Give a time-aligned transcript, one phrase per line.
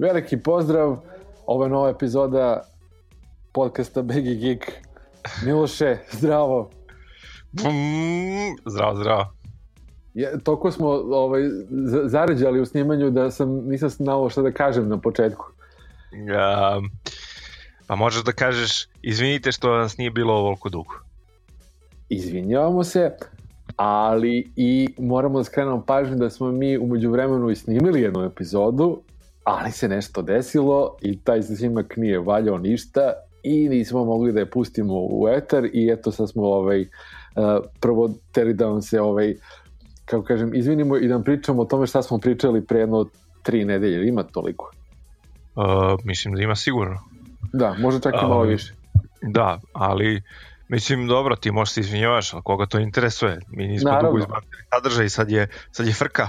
[0.00, 0.96] Veliki pozdrav,
[1.46, 2.62] ovo je nova epizoda
[3.52, 4.72] podcasta Begi Geek.
[5.44, 6.70] Miloše, zdravo.
[7.52, 7.72] Bum,
[8.66, 9.32] zdravo, zdravo.
[10.14, 11.42] Je, toliko smo ovaj,
[12.04, 15.46] zaređali u snimanju da sam nisam znao šta da kažem na početku.
[16.12, 16.90] Um,
[17.86, 20.94] pa možeš da kažeš, izvinite što nas nije bilo ovoliko dugo.
[22.08, 23.16] Izvinjavamo se,
[23.76, 29.02] ali i moramo da skrenemo pažnju da smo mi umeđu vremenu i snimili jednu epizodu,
[29.58, 34.50] ali se nešto desilo i taj snimak nije valjao ništa i nismo mogli da je
[34.50, 36.86] pustimo u etar i eto sad smo ovaj, uh,
[37.80, 39.34] prvo teri da vam se ovaj,
[40.04, 43.06] kako kažem, izvinimo i da vam pričamo o tome šta smo pričali pre jedno
[43.42, 44.70] tri nedelje, ima toliko?
[45.56, 45.64] Uh,
[46.04, 46.98] mislim da ima sigurno.
[47.52, 48.74] Da, možda čak i malo više.
[49.22, 50.22] Da, ali
[50.68, 53.40] mislim dobro, ti možeš se izvinjavaš, ali koga to interesuje?
[53.48, 54.08] Mi nismo Naravno.
[54.08, 56.28] dugo izbavili sadržaj, sad je, sad je frka.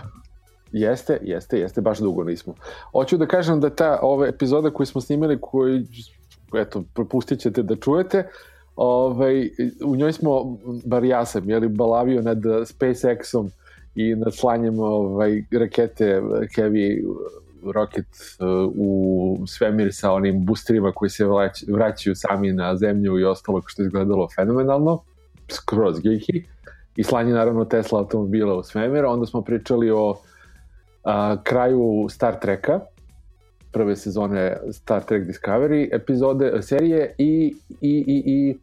[0.72, 2.54] Jeste, jeste, jeste, baš dugo nismo.
[2.92, 5.84] Hoću da kažem da ta ova epizoda koju smo snimili, koju,
[6.56, 8.28] eto, propustit ćete da čujete,
[8.76, 9.50] ovaj,
[9.86, 13.50] u njoj smo, bar ja sam, jeli, balavio nad SpaceX-om
[13.96, 16.22] i nad slanjem ovaj, rakete
[16.56, 17.04] Heavy
[17.74, 18.06] Rocket
[18.76, 21.26] u svemir sa onim boosterima koji se
[21.68, 25.00] vraćaju sami na zemlju i ostalo što je izgledalo fenomenalno,
[25.50, 26.44] skroz geeky,
[26.96, 30.16] i slanje naravno Tesla automobila u svemir, onda smo pričali o
[31.04, 32.80] a, kraju Star Treka,
[33.72, 38.58] prve sezone Star Trek Discovery epizode, serije i, i, i, i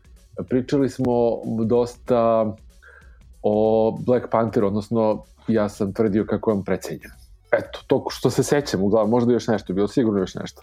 [0.48, 2.54] pričali smo dosta
[3.42, 7.10] o Black Panther, odnosno ja sam tvrdio kako je on precenjen.
[7.52, 10.62] Eto, to što se sećam, uglavnom, možda još nešto, bilo sigurno još nešto.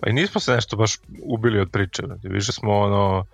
[0.00, 3.24] Pa i nismo se nešto baš ubili od priče, više smo ono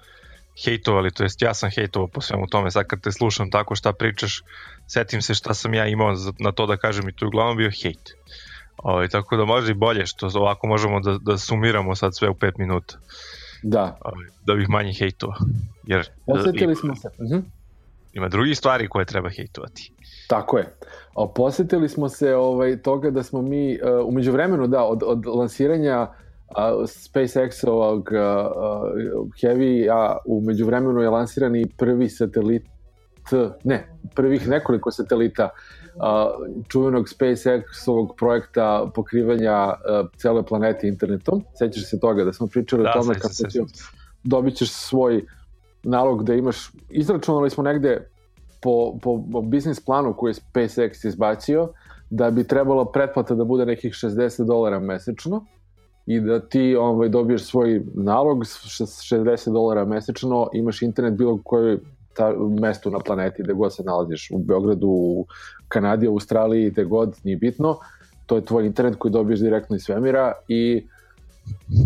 [0.64, 3.92] hejtovali, to jest ja sam hejtovao po svemu tome, sad kad te slušam tako šta
[3.92, 4.42] pričaš,
[4.86, 7.70] setim se šta sam ja imao na to da kažem i to je uglavnom bio
[7.82, 8.14] hejt.
[8.76, 12.34] Ovaj, tako da može i bolje što ovako možemo da, da sumiramo sad sve u
[12.34, 12.98] 5 minuta.
[13.62, 13.98] Da.
[14.00, 15.36] Ovaj, da bih manje hejtovao.
[15.86, 17.08] Jer, Osetili smo se.
[17.18, 17.34] Uh mhm.
[17.34, 17.42] -huh.
[18.12, 19.92] Ima drugi stvari koje treba hejtovati.
[20.28, 20.74] Tako je.
[21.34, 26.02] Posetili smo se ovaj, toga da smo mi, uh, umeđu vremenu, da, od, od lansiranja
[26.02, 26.25] uh,
[26.86, 32.62] SpaceX-ovog uh, Heavy, a umeđu vremenu je lansiran i prvi satelit,
[33.64, 35.48] ne, prvih nekoliko satelita
[35.94, 36.02] uh,
[36.68, 41.44] čuvenog SpaceX-ovog projekta pokrivanja uh, cele planete internetom.
[41.58, 43.44] Sećaš se toga da smo pričali da, o tome kako se,
[44.24, 45.24] dobit ćeš svoj
[45.82, 48.08] nalog da imaš, izračunali smo negde
[48.62, 51.68] po, po, po biznis planu koji je SpaceX izbacio,
[52.10, 55.44] da bi trebalo pretplata da bude nekih 60 dolara mesečno
[56.06, 61.78] i da ti ovaj, dobiješ svoj nalog 60 dolara mesečno, imaš internet bilo kojoj
[62.16, 65.26] ta, mestu na planeti gde god se nalaziš, u Beogradu, u
[65.68, 67.76] Kanadi, u Australiji, gde god, nije bitno,
[68.26, 70.86] to je tvoj internet koji dobiješ direktno iz svemira i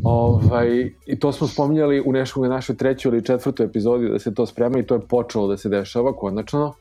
[0.04, 4.46] Ovaj, I to smo spominjali u neškog našoj trećoj ili četvrtoj epizodi da se to
[4.46, 6.72] sprema i to je počelo da se dešava konačno.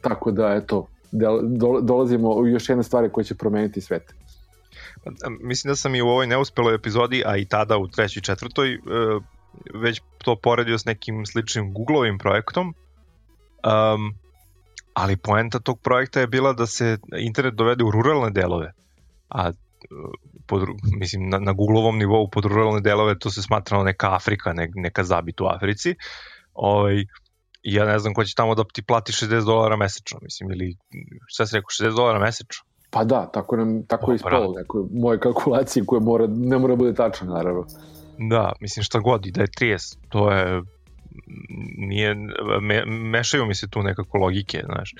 [0.00, 4.14] Tako da, eto, do, dolazimo u još jedne stvari koje će promeniti svet.
[5.40, 8.78] Mislim da sam i u ovoj neuspeloj epizodi, a i tada u trećoj četvrtoj, e,
[9.74, 12.74] već to poredio s nekim sličnim Googleovim projektom.
[13.64, 14.14] Um,
[14.94, 18.72] ali poenta tog projekta je bila da se internet dovede u ruralne delove.
[19.28, 19.50] A
[20.46, 20.68] pod,
[20.98, 25.04] mislim, na, na Googleovom nivou pod ruralne delove to se smatralo neka Afrika, ne, neka
[25.04, 25.94] zabit u Africi.
[26.54, 27.04] Ovaj,
[27.62, 30.76] ja ne znam ko će tamo da ti plati 60 dolara mesečno, mislim, ili
[31.26, 32.64] šta se rekao, 60 dolara mesečno?
[32.94, 36.94] Pa da, tako, nam, tako je ispalo, neko, moje kalkulacije koje mora, ne mora bude
[36.94, 37.66] tačno, naravno.
[38.18, 40.62] Da, mislim šta god, i da je 30, to je
[41.76, 42.14] nije,
[42.60, 44.94] me, mešaju mi se tu nekako logike, znaš.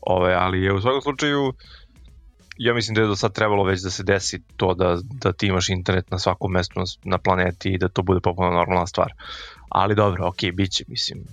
[0.00, 1.52] Ove, ali je u svakom slučaju
[2.58, 5.46] ja mislim da je do sad trebalo već da se desi to da, da ti
[5.46, 9.12] imaš internet na svakom mestu na, na planeti i da to bude popuno normalna stvar.
[9.68, 11.24] Ali dobro, ok, bit će, mislim.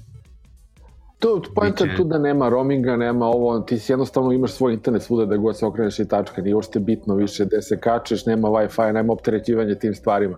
[1.26, 1.98] To, pojenta biće...
[1.98, 5.58] tu da nema roaminga, nema ovo, ti si jednostavno imaš svoj internet svuda da god
[5.58, 9.76] se okreneš i tačka, nije uopšte bitno više da se kačeš, nema Wi-Fi, nema opterećivanje
[9.76, 10.38] tim stvarima.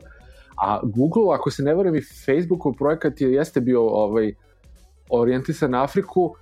[0.58, 4.34] A Google, ako se ne varam i Facebookov projekat je, jeste bio ovaj,
[5.10, 6.36] orijentisan na Afriku,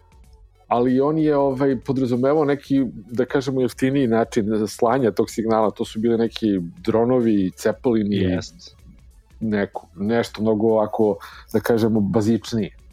[0.68, 5.72] ali on je ovaj, podrazumevao neki, da kažemo, jeftiniji način za slanja tog signala.
[5.72, 8.74] To su bile neki dronovi, cepelini, yes.
[9.40, 11.18] neko, nešto mnogo ovako,
[11.54, 12.85] da kažemo, bazičnije.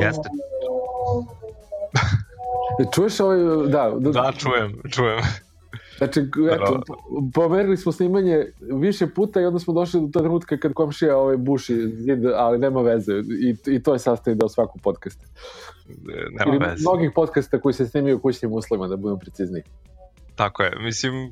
[0.00, 0.28] Jeste.
[2.94, 4.10] Čuješ ovaj, da, da...
[4.10, 5.18] Da, čujem, čujem.
[5.98, 6.20] Znači,
[6.52, 6.82] eto,
[7.34, 11.74] pomerili smo snimanje više puta i onda smo došli do trenutka kad komšija ovaj buši
[11.74, 13.12] zid, ali nema veze.
[13.12, 15.24] I, i to je sastavni deo svakog podcasta.
[16.38, 16.80] Nema Ili veze.
[16.80, 19.62] mnogih podcasta koji se snimaju u kućnim uslovima, da budemo precizni.
[20.34, 21.30] Tako je, mislim, e,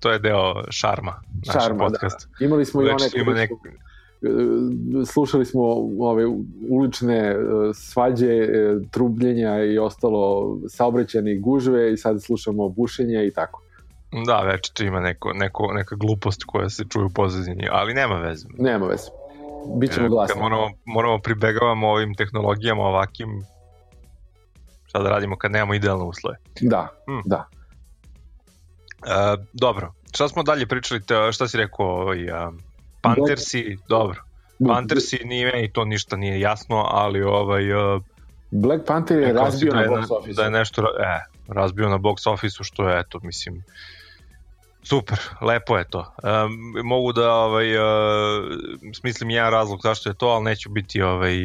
[0.00, 1.84] to je deo šarma našeg Šarma, da.
[1.84, 2.28] podcasta.
[2.40, 3.50] Imali smo i one Znači, ima nek...
[5.06, 5.62] slušali smo
[6.00, 6.26] ove
[6.68, 7.36] ulične e,
[7.74, 13.60] svađe, e, trubljenja i ostalo saobraćajne gužve i sad slušamo bušenje i tako.
[14.26, 18.46] Da, večito ima neko, neko, neka glupost koja se čuje u pozadini, ali nema veze.
[18.58, 19.08] Nema veze.
[19.76, 20.32] Bićemo E, glasni.
[20.32, 23.28] Kad moramo, moramo pribegavamo ovim tehnologijama ovakvim,
[24.84, 26.36] šta da radimo kad nemamo idealne uslove.
[26.60, 27.22] Da, Hmm.
[27.24, 27.48] da.
[29.06, 32.50] E, dobro, šta smo dalje pričali, te, šta si rekao, ovaj, a,
[33.04, 34.22] Panthersi, dobro,
[34.68, 38.00] Panthersi nije meni to ništa nije jasno, ali ovaj, a,
[38.50, 40.36] Black Panther je razbio da na je, box office.
[40.36, 43.64] da je nešto, e, razbio na box office što je, eto, mislim,
[44.82, 46.14] super, lepo je to.
[46.22, 47.84] Um, mogu da ovaj, uh,
[49.00, 51.36] smislim jedan razlog zašto je to, ali neću biti ovaj,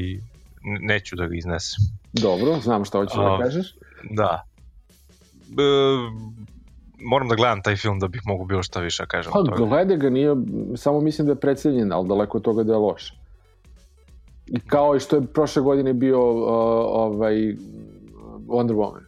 [0.61, 1.83] neću da ga iznesem.
[2.13, 3.75] Dobro, znam šta hoćeš A, da kažeš.
[4.03, 4.45] Da.
[5.49, 5.63] E,
[7.01, 9.31] moram da gledam taj film da bih mogu bilo šta više da kažem.
[9.33, 10.35] Pa glede ga, nije,
[10.75, 13.13] samo mislim da je predstavljen, ali daleko od toga da je loš.
[14.47, 16.47] I kao i što je prošle godine bio uh,
[16.87, 17.35] ovaj
[18.47, 19.03] Wonder Woman.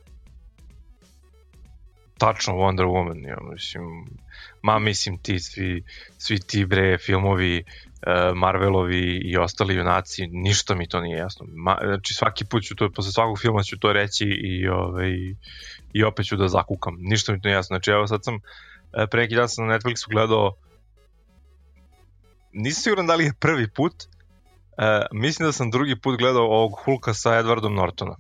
[2.18, 4.06] Tačno Wonder Woman, ja mislim,
[4.62, 5.84] ma mislim ti svi,
[6.18, 7.64] svi ti bre filmovi
[8.36, 11.46] Marvelovi i ostali junaci, ništa mi to nije jasno.
[11.56, 15.12] Ma, znači svaki put ću to, posle svakog filma ću to reći i, ovaj,
[15.94, 16.96] i opet ću da zakukam.
[17.00, 17.74] Ništa mi to nije jasno.
[17.74, 18.36] Znači evo sad sam,
[18.94, 20.54] e, pre neki dan sam na Netflixu gledao,
[22.54, 23.94] nisam siguran da li je prvi put,
[24.78, 28.16] e, mislim da sam drugi put gledao ovog Hulka sa Edwardom Nortonom.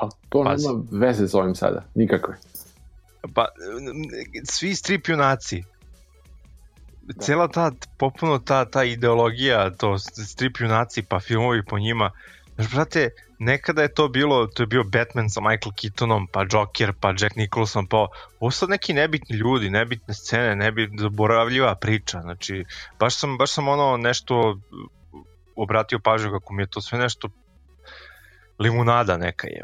[0.00, 0.66] A to Pazi.
[0.66, 2.34] nema veze s ovim sada, nikakve.
[3.34, 3.46] Pa,
[4.44, 5.64] svi strip junaci.
[7.20, 12.10] Cela ta, popuno ta, ta ideologija, to strip junaci, pa filmovi po njima.
[12.54, 16.92] Znaš, brate, nekada je to bilo, to je bio Batman sa Michael Keatonom, pa Joker,
[17.00, 18.06] pa Jack Nicholson, pa
[18.40, 22.20] ovo sad neki nebitni ljudi, nebitne scene, nebit, zaboravljiva priča.
[22.20, 22.64] Znači,
[22.98, 24.58] baš sam, baš sam ono nešto
[25.56, 27.28] obratio pažnju kako mi je to sve nešto
[28.58, 29.62] limunada neka je.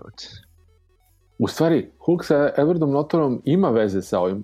[1.38, 4.42] U stvari, Hulk sa Edwardom Nortonom ima veze sa ovim.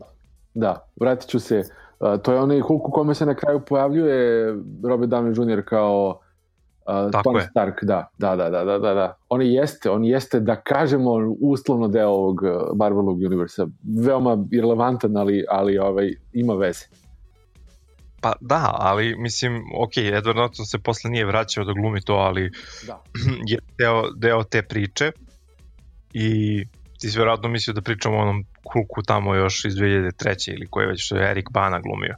[0.55, 1.63] Da, vratit ću se.
[2.01, 4.49] Uh, to je onaj Hulk u kome se na kraju pojavljuje
[4.85, 5.65] Robert Downey Jr.
[5.65, 6.21] kao
[6.87, 7.47] uh, Tako Tony je.
[7.51, 7.85] Stark.
[7.85, 9.17] Da, da, da, da, da, da.
[9.29, 11.11] On jeste, on jeste, da kažemo,
[11.41, 12.41] uslovno deo ovog
[12.77, 13.67] Marvelovog universa.
[14.07, 16.85] Veoma irrelevantan, ali, ali ovaj, ima veze.
[18.21, 22.51] Pa da, ali mislim, ok, Edward Norton se posle nije vraćao da glumi to, ali
[22.87, 23.03] Da.
[23.51, 25.13] je deo, deo te priče
[26.13, 26.65] i
[27.01, 30.53] ti si vjerojatno mislio da pričamo o onom Hulku tamo još iz 2003.
[30.53, 32.15] ili koje već što je Erik Bana glumio.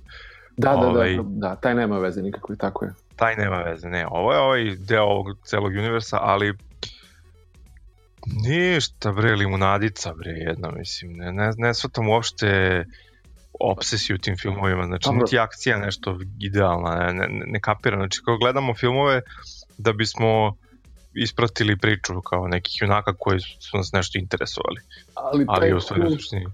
[0.57, 2.93] Da, da, Ovaj- da, da, taj nema veze nikakve, tako je.
[3.17, 6.55] Taj nema veze, ne, ovo je ovaj deo ovog celog universa, ali
[8.27, 12.85] ništa bre, limunadica bre jedna, mislim, ne, ne, ne shvatam uopšte
[13.61, 15.19] obsesiju tim filmovima, znači Dobro.
[15.21, 19.21] niti akcija nešto idealna, ne, ne, ne kapiram, znači kao gledamo filmove
[19.79, 20.57] da bismo
[21.17, 24.81] ispratili priču kao nekih junaka koji su nas nešto interesovali,
[25.15, 26.47] Ali, taj ali u stvari Hulk- suštini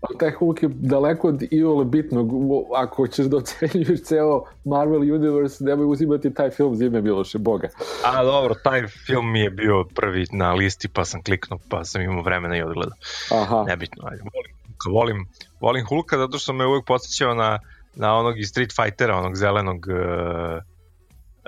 [0.00, 2.30] Ali taj Hulk je daleko od iole bitnog.
[2.76, 7.68] Ako ćeš da ocenjuješ ceo Marvel Universe, nemoj uzimati taj film zime Miloše Boga.
[8.04, 12.02] A dobro, taj film mi je bio prvi na listi pa sam kliknuo pa sam
[12.02, 12.96] imao vremena i odgledao.
[13.30, 14.56] Aha, nebitno, ajde, volim
[14.90, 15.26] volim,
[15.60, 17.58] volim Hulka zato što me uvek podsjećao na,
[17.94, 19.94] na onog iz Street Fightera, onog zelenog uh,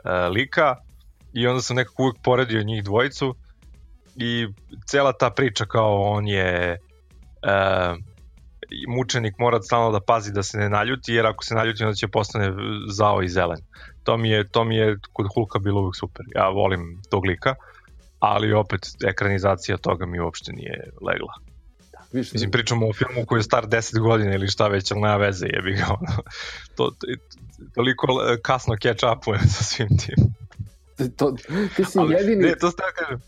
[0.04, 0.76] uh, lika
[1.32, 3.35] i onda sam nekako uvek poredio njih dvojicu
[4.16, 4.49] i
[4.87, 6.78] cela ta priča kao on je
[7.42, 7.99] uh,
[8.88, 12.08] mučenik mora stalno da pazi da se ne naljuti jer ako se naljuti onda će
[12.08, 12.52] postane
[12.90, 13.58] zao i zelen.
[14.04, 16.26] To mi je, to mi je kod Hulka bilo uvek super.
[16.35, 17.54] Ja volim tog lika,
[18.18, 21.32] ali opet ekranizacija toga mi uopšte nije legla.
[22.12, 22.30] više.
[22.32, 25.47] Mislim, pričamo o filmu koji je star 10 godina ili šta već, ali nema veze,
[25.47, 26.23] jebi ga, ono.
[26.75, 27.06] To, to,
[27.75, 30.35] toliko e, kasno catch upujem sa svim tim.
[31.16, 31.34] To,
[31.76, 32.44] ti si Ali, jedini...
[32.44, 33.20] Ne, to ste ja kažem.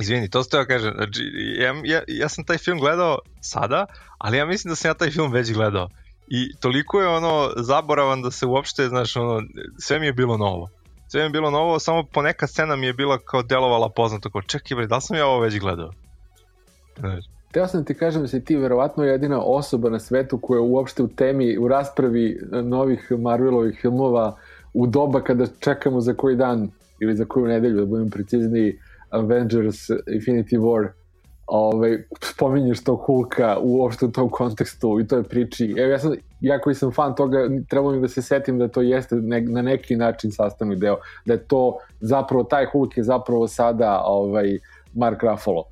[0.00, 0.92] Izvini, to ste ja kažem.
[0.96, 1.22] Znači,
[1.58, 3.86] ja, ja, ja sam taj film gledao sada,
[4.18, 5.88] ali ja mislim da sam ja taj film već gledao.
[6.28, 9.42] I toliko je ono zaboravan da se uopšte, znaš, ono,
[9.78, 10.68] sve mi je bilo novo.
[11.08, 14.42] Sve mi je bilo novo, samo poneka scena mi je bila kao delovala poznato, kao
[14.42, 15.90] čekaj bre, da sam ja ovo već gledao?
[16.98, 20.62] Znaš, Teo sam ti kažem da si ti verovatno jedina osoba na svetu koja je
[20.62, 24.36] uopšte u temi, u raspravi novih Marvelovih filmova
[24.74, 28.78] u doba kada čekamo za koji dan ili za koju nedelju, da budem precizniji,
[29.10, 30.88] Avengers Infinity War
[31.46, 35.74] ovaj, spominješ tog Hulka uopšte u tom kontekstu i toj priči.
[35.78, 38.82] Evo, ja, sam, ja koji sam fan toga, trebalo mi da se setim da to
[38.82, 43.48] jeste ne, na neki način sastavni deo, da je to zapravo, taj Hulk je zapravo
[43.48, 44.58] sada ovaj,
[44.94, 45.64] Mark Ruffalo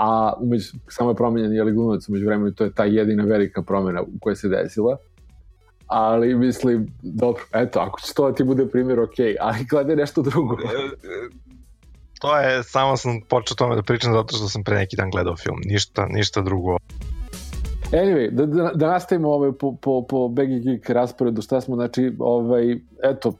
[0.00, 3.62] a umeć, samo je promenjen je li glumac umeđu vremenu, to je ta jedina velika
[3.62, 4.96] promena u kojoj se desila.
[5.90, 10.22] Ali mislim, dobro, eto, ako će to da ti bude primjer, ok, ali gledaj nešto
[10.22, 10.54] drugo.
[10.54, 11.28] E, e,
[12.20, 15.36] to je, samo sam počeo tome da pričam zato što sam pre neki dan gledao
[15.36, 16.76] film, ništa, ništa drugo.
[17.92, 22.12] Anyway, da, da, da nastavimo ovaj, po, po, po BG Geek rasporedu, šta smo, znači,
[22.18, 23.32] ovaj, eto,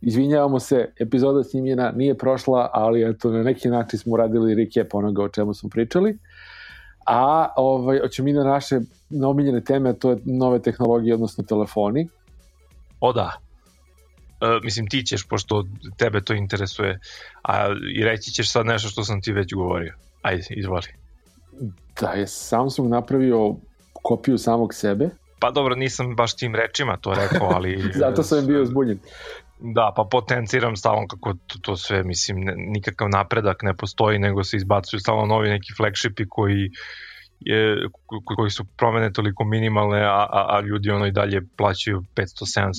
[0.00, 5.22] izvinjavamo se, epizoda snimljena nije prošla, ali eto, na neki način smo uradili recap onoga
[5.22, 6.18] o čemu smo pričali.
[7.06, 12.08] A ovaj, hoćemo mi na naše naomiljene teme, to je nove tehnologije, odnosno telefoni.
[13.00, 13.32] O da.
[14.40, 15.64] E, mislim, ti ćeš, pošto
[15.96, 17.00] tebe to interesuje,
[17.42, 19.94] a i reći ćeš sad nešto što sam ti već govorio.
[20.22, 20.88] Ajde, izvoli.
[22.00, 23.54] Da je Samsung napravio
[24.02, 25.10] kopiju samog sebe.
[25.38, 27.90] Pa dobro, nisam baš tim rečima to rekao, ali...
[28.04, 28.98] Zato sam bio zbunjen.
[29.58, 34.44] Da, pa potenciram stalno kako to, to sve, mislim, ne, nikakav napredak ne postoji, nego
[34.44, 36.70] se izbacuju stalno novi neki flagshipi koji
[37.40, 37.88] je,
[38.36, 42.24] koji su promene toliko minimalne, a, a, a ljudi ono i dalje plaćaju 500,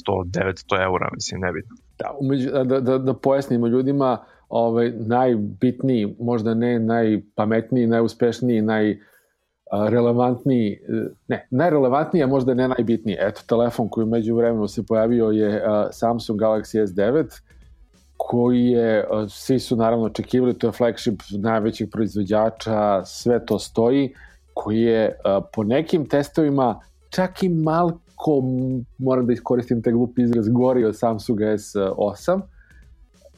[0.06, 1.76] 700, 900 eura, mislim, nebitno.
[2.00, 4.18] Da, umeđu, da, da, da pojasnimo ljudima,
[4.50, 8.98] ovaj, najbitniji, možda ne najpametniji, najuspešniji, naj
[9.72, 10.80] relevantniji,
[11.28, 13.18] ne, najrelevantniji, a možda ne najbitniji.
[13.20, 17.42] Eto, telefon koji među vremenu se pojavio je Samsung Galaxy S9,
[18.18, 24.14] koji je, svi su naravno očekivali, to je flagship najvećih proizvođača, sve to stoji,
[24.54, 25.16] koji je
[25.54, 28.42] po nekim testovima čak i malko,
[28.98, 32.42] moram da iskoristim taj glup izraz, gori od Samsunga S8,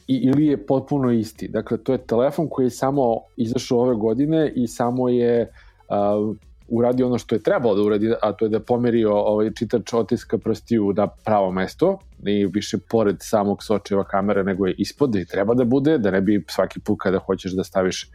[0.06, 1.48] i, ili je potpuno isti.
[1.48, 6.36] Dakle, to je telefon koji je samo izašao ove godine i samo je uh, uh,
[6.68, 10.38] uradio ono što je trebalo da uradi, a to je da pomerio ovaj čitač otiska
[10.38, 15.54] prstiju na pravo mesto, nije više pored samog sočeva kamere, nego je ispod i treba
[15.54, 18.10] da bude, da ne bi svaki put kada hoćeš da staviš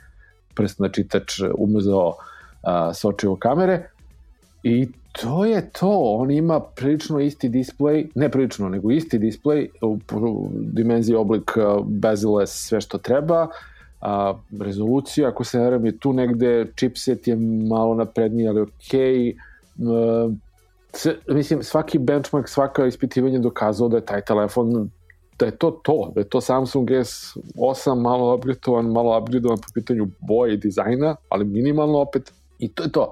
[0.55, 2.13] prst na čitač umezao
[2.93, 3.89] sočevo kamere.
[4.63, 5.89] I to je to,
[6.19, 11.51] on ima prilično isti display, ne prilično, nego isti display u, dimenziji oblik
[11.85, 13.47] bezel sve što treba,
[14.05, 17.35] a, rezolucija, ako se ne je tu negde, chipset je
[17.69, 18.93] malo napredniji, ali ok.
[19.79, 20.29] A,
[20.93, 24.89] se, mislim, svaki benchmark, svaka ispitivanje dokazao da je taj telefon
[25.39, 30.07] da je to to, da je to Samsung S8 malo upgradovan, malo upgradovan po pitanju
[30.19, 33.11] boje i dizajna, ali minimalno opet i to je to.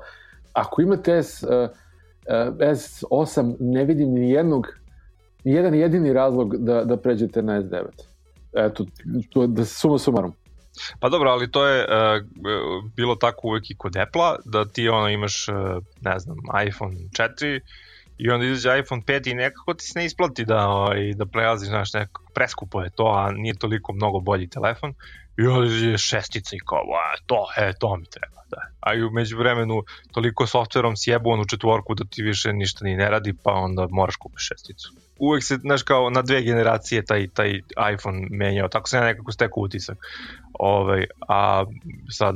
[0.53, 4.67] Ako imate S, uh, uh, S8, ne vidim ni jednog,
[5.43, 7.83] ni jedan jedini razlog da, da pređete na S9.
[8.53, 8.85] Eto,
[9.29, 10.33] to, da suma sumarom.
[10.99, 12.23] Pa dobro, ali to je uh,
[12.95, 16.37] bilo tako uvek i kod Apple-a, da ti ono imaš, uh, ne znam,
[16.67, 17.59] iPhone 4
[18.17, 21.69] i onda izađe iPhone 5 i nekako ti se ne isplati da, ovaj, da prelaziš,
[21.69, 24.93] znaš, nekako preskupo je to, a nije toliko mnogo bolji telefon
[25.37, 26.81] i onda je šestica i kao,
[27.25, 28.61] to, e, to mi treba, da.
[28.79, 33.09] A i umeđu vremenu toliko softverom sjebu onu četvorku da ti više ništa ni ne
[33.09, 34.93] radi, pa onda moraš kupiš šesticu.
[35.19, 37.61] Uvek se, znaš, kao na dve generacije taj, taj
[37.93, 39.97] iPhone menjao, tako se ja nekako stekao utisak.
[40.59, 41.65] Ove, ovaj, a
[42.09, 42.35] sad,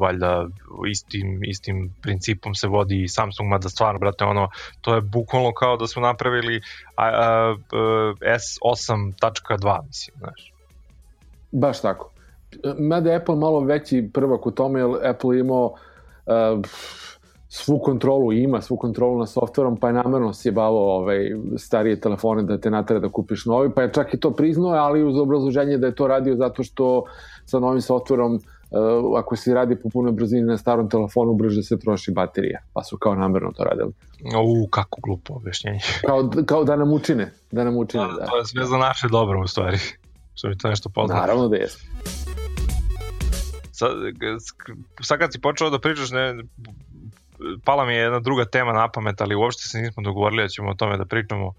[0.00, 0.48] valjda,
[0.88, 4.48] istim, istim principom se vodi i Samsung, mada stvarno, brate, ono,
[4.80, 6.60] to je bukvalno kao da smo napravili
[6.96, 10.55] a, a, a, S8.2, mislim, znaš
[11.52, 12.10] Baš tako.
[12.78, 15.64] Mada je Apple malo veći prvak u tome, jer Apple imao
[16.26, 16.60] uh,
[17.48, 22.58] svu kontrolu, ima svu kontrolu na softverom, pa je namerno sjebalo ovaj, starije telefone da
[22.60, 25.86] te natere da kupiš novi, pa je čak i to priznao, ali uz obrazloženje da
[25.86, 27.04] je to radio zato što
[27.44, 31.78] sa novim softverom uh, ako se radi po punoj brzini na starom telefonu, brže se
[31.78, 32.60] troši baterija.
[32.72, 33.92] Pa su kao namerno to radili.
[34.44, 35.80] U, kako glupo objašnjenje.
[36.06, 37.32] kao, kao da nam učine.
[37.52, 38.12] Da nam učine, da.
[38.12, 38.26] da.
[38.26, 39.78] To je sve za naše dobro, u stvari
[40.36, 41.20] što mi to nešto poznato.
[41.20, 41.86] Naravno da jeste.
[43.72, 43.90] Sad,
[45.02, 46.34] sad kad si počeo da pričaš, ne,
[47.64, 50.70] pala mi je jedna druga tema na pamet, ali uopšte se nismo dogovorili da ćemo
[50.70, 51.52] o tome da pričamo,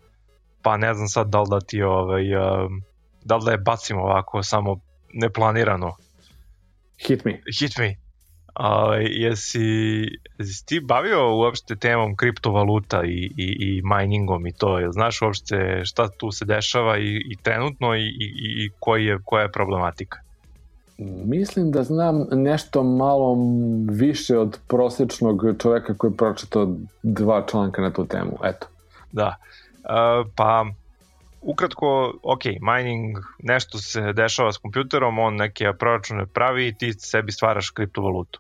[0.62, 2.24] pa ne znam sad da li da ti ovaj,
[3.24, 4.80] da li da je bacimo ovako samo
[5.14, 5.96] neplanirano.
[7.08, 7.42] Hit me.
[7.60, 8.07] Hit me.
[8.60, 9.60] A, jesi,
[10.38, 14.80] jesi ti bavio uopšte temom kriptovaluta i, i, i miningom i to?
[14.80, 18.28] Jel znaš uopšte šta tu se dešava i, i trenutno i, i,
[18.66, 20.20] i koji je, koja je problematika?
[21.26, 23.38] Mislim da znam nešto malo
[23.90, 28.38] više od prosečnog čoveka koji je pročitao dva članka na tu temu.
[28.44, 28.68] Eto.
[29.12, 29.36] Da.
[29.84, 30.66] Uh, pa
[31.42, 37.32] ukratko, ok, mining, nešto se dešava s kompjuterom, on neke proračune pravi i ti sebi
[37.32, 38.40] stvaraš kriptovalutu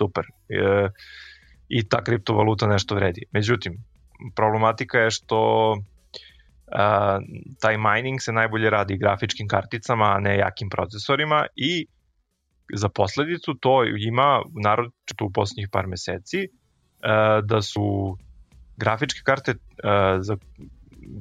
[0.00, 0.24] super.
[0.48, 0.88] E,
[1.68, 3.22] I ta kriptovaluta nešto vredi.
[3.32, 3.76] Međutim,
[4.36, 5.40] problematika je što
[6.72, 7.20] a,
[7.60, 11.86] taj mining se najbolje radi grafičkim karticama, a ne jakim procesorima i
[12.74, 16.48] za posledicu to ima, naročito u poslednjih par meseci,
[17.42, 18.16] da su
[18.76, 19.54] grafičke karte
[20.20, 20.36] za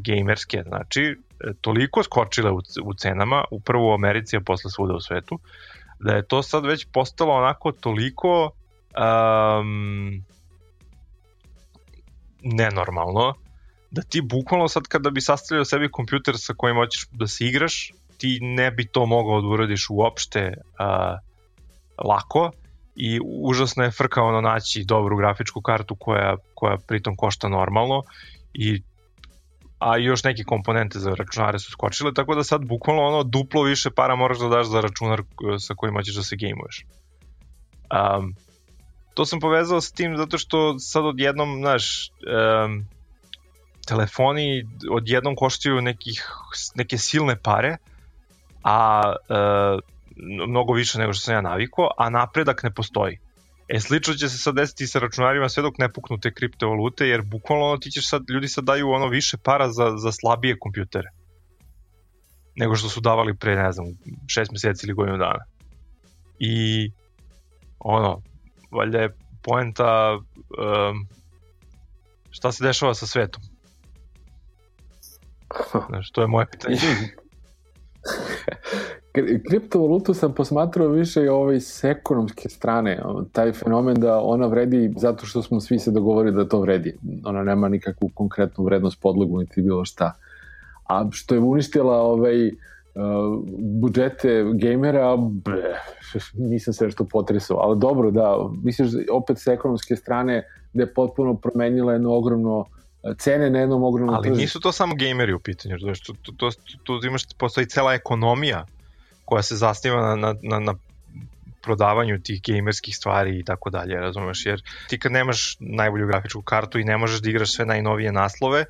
[0.08, 1.16] gamerske, znači,
[1.62, 5.40] toliko skočile u, u cenama, upravo u Americi, a posle svuda u svetu,
[6.00, 8.52] da je to sad već postalo onako toliko
[9.00, 10.24] um,
[12.44, 13.34] nenormalno,
[13.92, 17.92] da ti bukvalno sad kada bi sastavljao sebi kompjuter sa kojim hoćeš da se igraš,
[18.18, 21.20] ti ne bi to mogao da uradiš uopšte uh,
[22.08, 22.52] lako
[22.96, 28.02] i užasno je frka ono naći dobru grafičku kartu koja, koja pritom košta normalno
[28.54, 28.82] i
[29.80, 33.90] a još neke komponente za računare su skočile, tako da sad bukvalno ono duplo više
[33.92, 35.22] para moraš da daš za računar
[35.60, 36.86] sa kojim ćeš da se gejmuješ.
[37.90, 38.36] Um,
[39.20, 42.86] to sam povezao s tim zato što sad odjednom, znaš, um,
[43.88, 46.24] telefoni odjednom koštaju nekih,
[46.76, 47.78] neke silne pare,
[48.64, 49.80] a uh,
[50.48, 53.20] mnogo više nego što sam ja naviko, a napredak ne postoji.
[53.68, 57.22] E, slično će se sad desiti sa računarima sve dok ne puknu te kriptovalute, jer
[57.22, 61.10] bukvalno ono, ti ćeš sad, ljudi sad daju ono više para za, za slabije kompjutere
[62.56, 63.86] nego što su davali pre, ne znam,
[64.28, 65.44] šest meseci ili godinu dana.
[66.40, 66.92] I
[67.80, 68.22] ono,
[68.72, 71.08] valjda je poenta um,
[72.30, 73.44] šta se dešava sa svetom.
[75.90, 76.78] Znaš, to je moje pitanje.
[79.50, 83.02] Kriptovalutu sam posmatrao više ovaj s ekonomske strane.
[83.32, 86.98] Taj fenomen da ona vredi zato što smo svi se dogovorili da to vredi.
[87.26, 90.14] Ona nema nikakvu konkretnu vrednost podlogu niti bilo šta.
[90.90, 92.54] A što je uništila ovaj, uh,
[93.82, 95.76] budžete gamera, bre,
[96.52, 97.58] nisam se nešto potresao.
[97.58, 102.66] Ali dobro, da, misliš opet s ekonomske strane da je potpuno promenila jedno ogromno
[103.18, 104.42] cene na jednom ogromnom Ali tržištu.
[104.42, 106.52] nisu to samo gameri u pitanju, znači to, to, to,
[106.86, 108.66] to, to imaš, postoji cela ekonomija
[109.26, 110.74] koja se zasniva na, na, na, na
[111.62, 116.80] prodavanju tih gamerskih stvari i tako dalje, razumeš, jer ti kad nemaš najbolju grafičku kartu
[116.80, 118.66] i ne možeš da igraš sve najnovije naslove,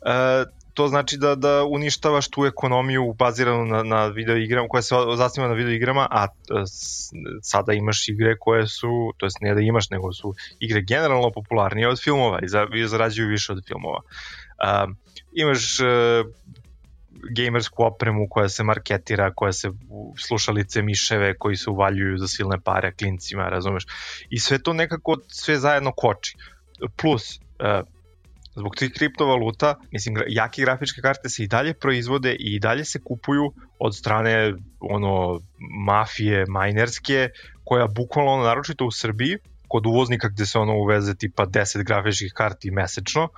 [0.00, 0.48] uh,
[0.80, 5.48] to znači da, da uništavaš tu ekonomiju baziranu na, na video igrama, koja se zasniva
[5.48, 6.26] na video igrama, a
[7.42, 11.88] sada imaš igre koje su, to jest ne da imaš, nego su igre generalno popularnije
[11.88, 14.00] od filmova i, za, i zarađuju više od filmova.
[14.00, 14.94] Uh,
[15.32, 15.86] imaš uh,
[17.36, 19.70] gamersku opremu koja se marketira, koja se
[20.16, 23.86] slušalice miševe koji se uvaljuju za silne pare klincima, razumeš?
[24.30, 26.36] I sve to nekako sve zajedno koči.
[26.96, 27.99] Plus, uh,
[28.54, 33.52] zbog tih kriptovaluta, mislim, jake grafičke karte se i dalje proizvode i dalje se kupuju
[33.78, 35.40] od strane ono
[35.86, 37.28] mafije majnerske,
[37.64, 42.70] koja bukvalno, naročito u Srbiji, kod uvoznika gde se ono uveze tipa 10 grafičkih karti
[42.70, 43.28] mesečno,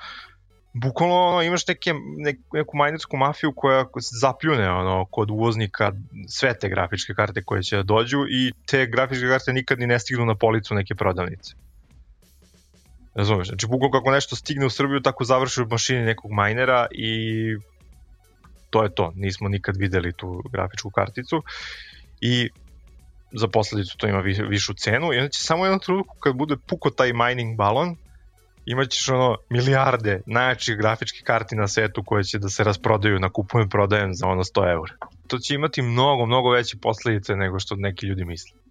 [0.72, 3.84] bukvalno ono, imaš neke, nek, neku majnersku mafiju koja
[4.20, 5.92] zapljune ono, kod uvoznika
[6.28, 9.98] sve te grafičke karte koje će da dođu i te grafičke karte nikad ni ne
[9.98, 11.54] stignu na policu neke prodavnice.
[13.14, 13.48] Razumeš?
[13.48, 17.12] Znači, bukvalno kako nešto stigne u Srbiju, tako završi u mašini nekog majnera i
[18.70, 19.12] to je to.
[19.16, 21.42] Nismo nikad videli tu grafičku karticu
[22.20, 22.50] i
[23.32, 26.90] za posledicu to ima višu cenu i onda će samo jednom trenutku kad bude puko
[26.90, 27.96] taj mining balon,
[28.66, 33.68] imaćeš ono milijarde najjačih grafičkih karti na svetu koje će da se rasprodaju na kupujem
[33.68, 34.92] prodajem za ono 100 eur.
[35.26, 38.61] To će imati mnogo, mnogo veće posledice nego što neki ljudi misle.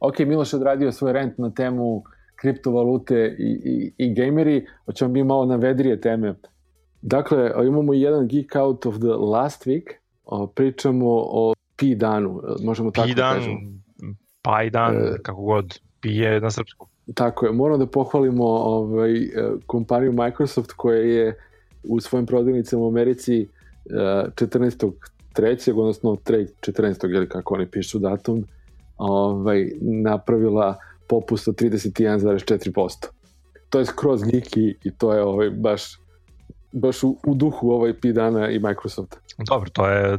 [0.00, 2.02] Ok, Miloš je odradio svoj rent na temu
[2.36, 6.34] kriptovalute i, i, i gameri, hoćemo mi malo na vedrije teme.
[7.02, 9.92] Dakle, imamo jedan geek out of the last week,
[10.54, 13.58] pričamo o Pi danu, možemo tako da kažemo.
[14.42, 16.88] Pi dan, e, kako god, Pi je na srpskom.
[17.14, 19.28] Tako je, moram da pohvalimo ovaj, e,
[19.66, 21.38] kompaniju Microsoft koja je
[21.82, 23.48] u svojim prodavnicama u Americi
[23.90, 24.88] 14.
[24.88, 24.90] E,
[25.32, 26.46] trećeg, odnosno 3.
[26.60, 27.14] 14.
[27.14, 28.44] ili kako oni pišu datum,
[28.96, 30.76] ovaj, napravila
[31.08, 33.06] popust od 31,4%.
[33.70, 35.82] To je skroz geeky i to je ovaj, baš
[36.72, 39.16] baš u, u duhu ovaj P-dana i Microsoft.
[39.38, 40.18] Dobro, to je uh,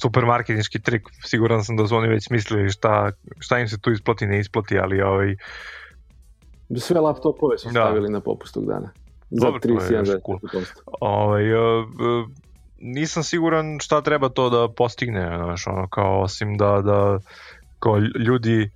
[0.00, 3.92] super marketinški trik, siguran sam da su oni već mislili šta, šta im se tu
[3.92, 5.36] isplati, ne isplati, ali ovaj...
[6.76, 7.70] Sve laptopove su da.
[7.70, 8.90] stavili na popust tog dana.
[9.30, 10.20] Za Dobro, 31,4%.
[10.26, 10.38] Cool.
[11.00, 12.28] Ovaj, uh, uh,
[12.78, 17.18] nisam siguran šta treba to da postigne, znaš, ono, kao osim da, da
[17.78, 18.70] kao ljudi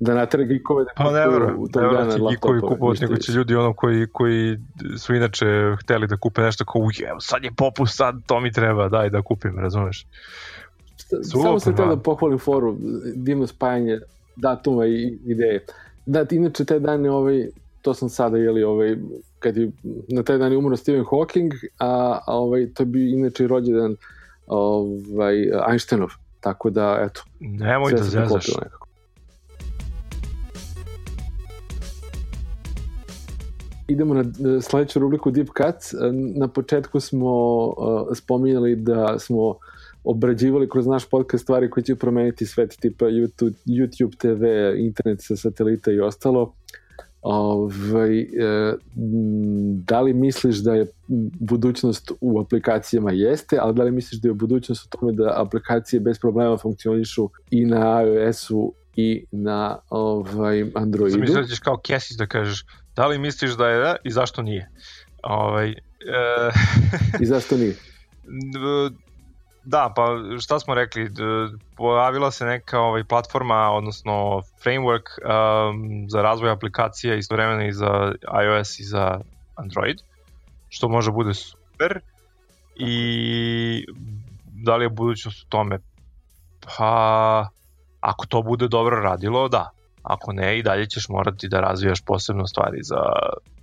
[0.00, 3.32] da natere gikove da pa ne verujem, ne verujem da će gikovi kupovati, nego će
[3.32, 4.58] ljudi ono koji, koji
[4.98, 5.46] su inače
[5.82, 9.22] hteli da kupe nešto kao, evo sad je popust, sad to mi treba, daj da
[9.22, 10.06] kupim, razumeš?
[11.22, 12.76] Sulop, Samo sam teo da pohvalim foru,
[13.14, 13.98] divno spajanje
[14.36, 15.64] datuma i ideje.
[16.06, 17.48] Da, inače te dane ovaj,
[17.82, 18.96] to sam sada, jeli, ovaj,
[19.40, 19.70] kad je
[20.08, 23.96] na taj dan je umro Stephen Hawking, a, a ovaj, to bi inače rođendan
[24.46, 25.34] ovaj,
[25.70, 26.10] Einsteinov.
[26.40, 27.22] Tako da, eto.
[27.40, 28.46] Nemoj da zezaš.
[33.88, 34.24] Idemo na
[34.60, 35.94] sledeću rubriku Deep Cuts.
[36.36, 37.74] Na početku smo uh,
[38.14, 39.54] spominjali da smo
[40.04, 45.36] obrađivali kroz naš podcast stvari koje će promeniti svet tipa YouTube, YouTube TV, internet sa
[45.36, 46.54] satelita i ostalo.
[47.22, 48.26] Ovaj, e,
[49.84, 50.86] da li misliš da je
[51.40, 56.00] budućnost u aplikacijama jeste, ali da li misliš da je budućnost u tome da aplikacije
[56.00, 61.18] bez problema funkcionišu i na iOS-u i na ovaj, Androidu?
[61.18, 62.64] Mislim da ćeš kao Kesić da kažeš
[62.96, 64.70] da li misliš da je da i zašto nije?
[65.22, 65.74] Ovaj, e...
[67.20, 67.74] I zašto nije?
[69.64, 70.06] Da, pa
[70.40, 71.10] šta smo rekli,
[71.76, 78.12] pojavila se neka ovaj, platforma, odnosno framework um, za razvoj aplikacija istovremeno i za
[78.44, 79.20] iOS i za
[79.56, 79.96] Android,
[80.68, 82.00] što može bude super
[82.76, 83.86] i
[84.44, 85.78] da li je budućnost u tome?
[86.78, 87.48] Pa,
[88.00, 89.70] ako to bude dobro radilo, da.
[90.02, 93.02] Ako ne, i dalje ćeš morati da razvijaš posebno stvari za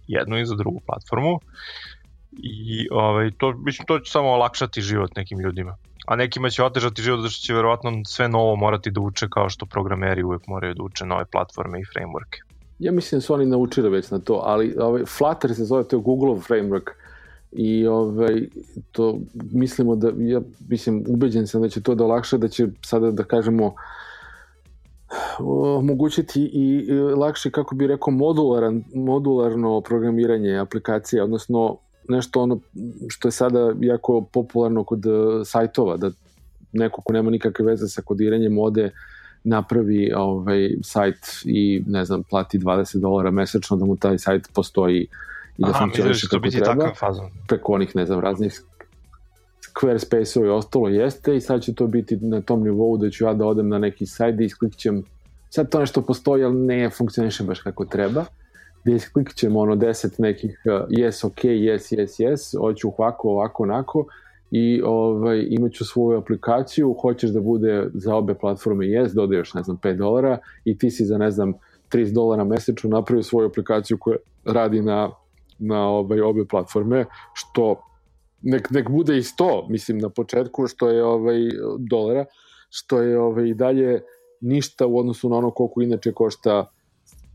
[0.08, 1.40] jednu i za drugu platformu
[2.32, 5.78] i ovaj, to, mislim, to će samo olakšati život nekim ljudima
[6.08, 9.66] a nekima će otežati život što će verovatno sve novo morati da uče kao što
[9.66, 12.42] programeri uvek moraju da uče nove platforme i frameworke.
[12.80, 15.96] Ja mislim da su oni naučili već na to, ali ovaj, Flutter se zove, to
[15.96, 16.90] je Google framework
[17.52, 18.42] i ovaj,
[18.92, 19.18] to
[19.52, 23.24] mislimo da, ja mislim, ubeđen sam da će to da olakša, da će sada da
[23.24, 23.74] kažemo
[25.80, 31.78] omogućiti i lakše, kako bi rekao, modularan, modularno programiranje aplikacije, odnosno
[32.10, 32.60] nešto ono
[33.10, 35.10] što je sada jako popularno kod e,
[35.46, 36.12] sajtova, da
[36.74, 38.92] neko ko nema nikakve veze sa kodiranjem ode
[39.44, 45.08] napravi ovaj sajt i ne znam plati 20 dolara mesečno da mu taj sajt postoji
[45.58, 46.94] i da funkcioniše kako biti treba.
[47.00, 47.26] Fazon.
[47.48, 48.62] Preko onih ne znam raznih
[49.62, 53.34] Squarespace-ova i ostalo jeste i sad će to biti na tom nivou da ću ja
[53.34, 55.04] da odem na neki sajt i isklikćem
[55.50, 58.26] sad to nešto postoji, ali ne funkcioniše baš kako treba
[58.88, 64.06] gde isklikćemo ono 10 nekih uh, yes, ok, yes, yes, yes, hoću ovako, ovako, onako
[64.52, 69.78] i ovaj, imaću svoju aplikaciju, hoćeš da bude za obe platforme yes, dodaješ, ne znam,
[69.84, 71.54] 5 dolara i ti si za, ne znam,
[71.92, 75.12] 30 dolara mesečno napravio svoju aplikaciju koja radi na,
[75.60, 77.82] na ovaj, obe platforme, što
[78.42, 81.40] nek, nek bude i 100, mislim, na početku, što je ovaj,
[81.90, 82.26] dolara,
[82.70, 84.02] što je ovaj, i dalje
[84.42, 86.72] ništa u odnosu na ono koliko inače košta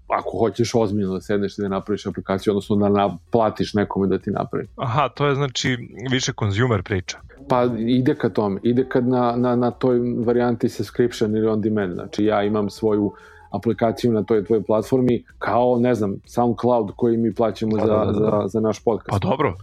[0.09, 4.31] ako hoćeš ozbiljno da sedneš i da napraviš aplikaciju, odnosno da naplatiš nekome da ti
[4.31, 4.67] napravi.
[4.77, 5.79] Aha, to je znači
[6.11, 7.19] više consumer priča.
[7.49, 11.95] Pa ide ka tome, ide kad na, na, na toj varijanti subscription ili on demand,
[11.95, 13.12] znači ja imam svoju
[13.51, 18.05] aplikaciju na toj tvojoj platformi kao, ne znam, SoundCloud koji mi plaćamo pa, za, da,
[18.05, 18.12] da, da.
[18.12, 19.11] za, za naš podcast.
[19.11, 19.57] Pa dobro.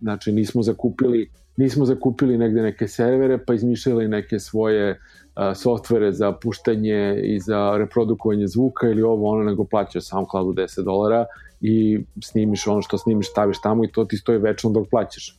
[0.00, 4.98] Znači nismo zakupili nismo zakupili negde neke servere pa izmišljali neke svoje
[5.54, 11.26] softvere za puštanje i za reprodukovanje zvuka ili ovo ono, nego plaćaš SoundCloudu 10 dolara
[11.60, 15.36] i snimiš ono što snimiš, staviš tamo i to ti stoji večno dok plaćaš.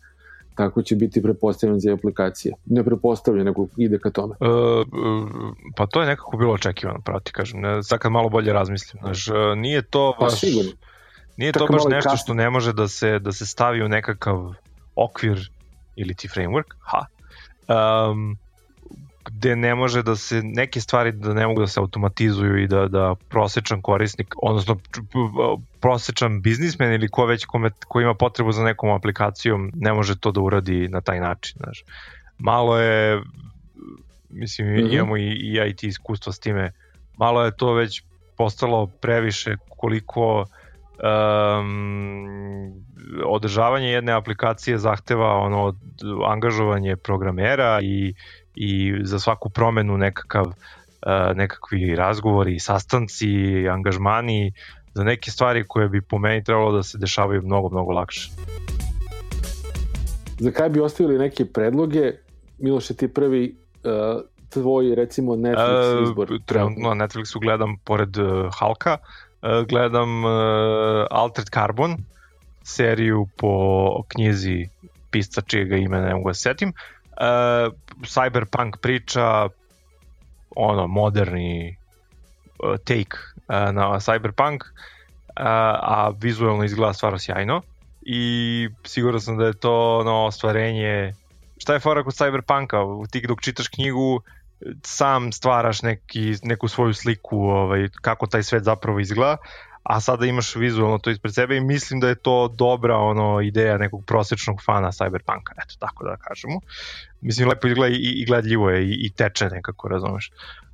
[0.56, 2.54] Tako će biti prepostavljen za aplikacije.
[2.66, 4.36] Ne prepostavljen, nego ide ka tome.
[4.42, 4.46] E,
[5.76, 7.62] pa to je nekako bilo očekivano, pravo ti kažem.
[7.62, 9.00] Ne, sad kad malo bolje razmislim.
[9.04, 10.34] Znaš, e, nije to pa baš...
[10.34, 10.72] Pa sigurno.
[11.38, 14.54] Nije to baš nešto što ne može da se, da se stavi u nekakav
[14.96, 15.52] okvir
[15.96, 17.06] ili ti framework, ha,
[17.68, 18.38] um,
[19.26, 22.88] gde ne može da se neke stvari da ne mogu da se automatizuju i da,
[22.88, 24.78] da prosečan korisnik, odnosno
[25.80, 30.32] prosečan biznismen ili ko već kome, ko ima potrebu za nekom aplikacijom ne može to
[30.32, 31.58] da uradi na taj način.
[31.58, 31.84] Znaš.
[32.38, 33.22] Malo je,
[34.30, 34.94] mislim mm -hmm.
[34.94, 36.72] imamo i, i IT iskustvo s time,
[37.18, 38.04] malo je to već
[38.38, 40.46] postalo previše koliko
[41.04, 42.84] um,
[43.26, 45.74] održavanje jedne aplikacije zahteva ono
[46.28, 48.14] angažovanje programera i
[48.56, 53.28] i za svaku promenu nekakav uh, nekakvi razgovori, sastanci,
[53.70, 54.54] angažmani
[54.94, 58.32] za neke stvari koje bi po meni trebalo da se dešavaju mnogo, mnogo lakše.
[60.40, 62.12] Za kraj bi ostavili neke predloge.
[62.58, 66.40] Miloše, ti prvi uh, tvoj, recimo, Netflix uh, izbor?
[66.46, 69.31] Trenutno na Netflixu gledam, pored uh, Halka, uh,
[69.68, 70.32] gledam uh,
[71.12, 71.98] Altered Carbon,
[72.64, 74.70] seriju po knjizi
[75.12, 76.74] pisca čijega ime ne mogu da setim.
[77.12, 77.74] Uh,
[78.04, 79.48] cyberpunk priča,
[80.56, 81.78] ono, moderni
[82.86, 84.60] take na cyberpunk,
[85.36, 87.62] a vizualno izgleda stvarno sjajno
[88.02, 91.14] i siguran sam da je to ono ostvarenje
[91.58, 94.22] šta je fora kod cyberpunka ti dok čitaš knjigu
[94.84, 99.38] sam stvaraš neki, neku svoju sliku ovaj, kako taj svet zapravo izgleda
[99.84, 103.78] a sada imaš vizualno to ispred sebe i mislim da je to dobra ono ideja
[103.78, 106.60] nekog prosečnog fana Cyberpunka, eto tako da kažemo.
[107.22, 110.32] Mislim lepo izgleda i, i gledljivo je i, i teče nekako, razumeš.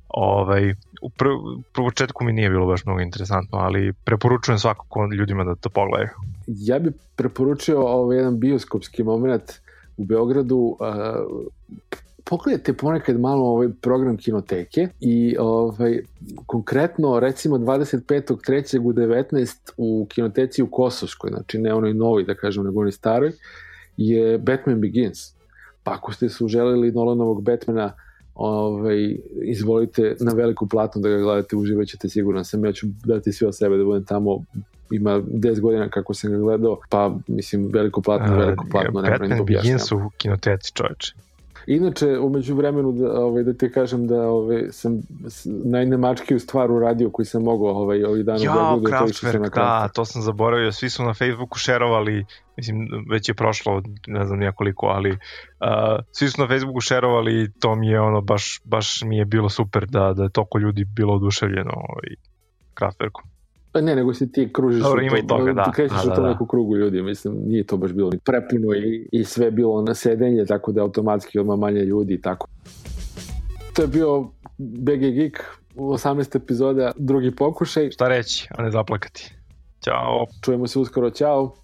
[0.08, 1.24] Ovaj, u pr
[1.72, 6.08] početku mi nije bilo baš mnogo interesantno, ali preporučujem svakako ljudima da to pogledaju.
[6.46, 9.52] Ja bih preporučio ovaj jedan bioskopski moment
[9.96, 10.76] u Beogradu, uh,
[12.28, 15.98] pogledajte ponekad malo ovaj program kinoteke i ovaj
[16.46, 18.78] konkretno recimo 25.3.
[18.78, 23.32] u 19 u kinoteci u Kosovskoj, znači ne onoj novi da kažem nego onoj staroj,
[23.96, 25.18] je Batman Begins.
[25.82, 27.92] Pa ako ste se uželili Nolanovog Batmana
[28.34, 33.48] ovaj, izvolite na veliku platnu da ga gledate, uživaćete siguran sam, ja ću dati sve
[33.48, 34.44] o sebe da budem tamo
[34.90, 39.44] ima 10 godina kako sam ga gledao, pa mislim veliko platno, veliko platno, ne Batman
[39.46, 41.27] Begins u kinoteci čoveče.
[41.70, 45.00] Inače, umeđu vremenu, da, ovaj, da ti kažem da ovaj, sam
[45.64, 48.84] najnemačkiju stvar uradio koji sam mogao ovaj, ovih dana ja, Beogradu.
[48.86, 50.72] Kraftwerk, da, to sam zaboravio.
[50.72, 52.24] Svi su na Facebooku šerovali,
[52.56, 55.18] mislim, već je prošlo, ne znam nijakoliko, ali uh,
[56.12, 59.48] svi su na Facebooku šerovali i to mi je ono, baš, baš mi je bilo
[59.48, 62.14] super da, da je toliko ljudi bilo oduševljeno ovaj,
[62.74, 63.37] Kraftwerkom.
[63.72, 65.72] Pa ne, nego si ti kružiš Dobro, ima i toga, da.
[65.74, 69.08] krećeš da, u tom da, neku krugu ljudi, mislim, nije to baš bilo prepuno i,
[69.12, 72.46] i sve bilo na sedenje, tako da automatski odmah manje ljudi i tako.
[73.72, 75.44] To je bio BG Geek,
[75.76, 77.90] 18 epizoda, drugi pokušaj.
[77.90, 79.34] Šta reći, a ne zaplakati.
[79.84, 80.26] Ćao.
[80.44, 81.54] Čujemo se uskoro, ćao.